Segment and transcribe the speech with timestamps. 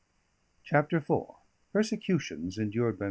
[0.63, 1.35] CHAPTER IV
[1.73, 2.99] PERSECUTIONS ENDURED BY MR.